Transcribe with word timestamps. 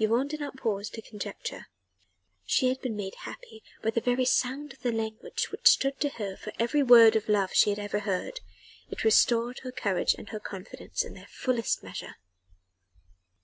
Yvonne 0.00 0.26
did 0.26 0.40
not 0.40 0.56
pause 0.56 0.90
to 0.90 1.00
conjecture: 1.00 1.68
she 2.44 2.70
had 2.70 2.80
been 2.80 2.96
made 2.96 3.14
happy 3.20 3.62
by 3.82 3.90
the 3.90 4.00
very 4.00 4.24
sound 4.24 4.72
of 4.72 4.80
the 4.80 4.90
language 4.90 5.52
which 5.52 5.68
stood 5.68 6.00
to 6.00 6.08
her 6.08 6.36
for 6.36 6.52
every 6.58 6.82
word 6.82 7.14
of 7.14 7.28
love 7.28 7.52
she 7.54 7.70
had 7.70 7.78
ever 7.78 8.00
heard: 8.00 8.40
it 8.90 9.04
restored 9.04 9.60
her 9.60 9.70
courage 9.70 10.14
and 10.14 10.30
her 10.30 10.40
confidence 10.40 11.04
in 11.04 11.14
their 11.14 11.28
fullest 11.28 11.84
measure. 11.84 12.16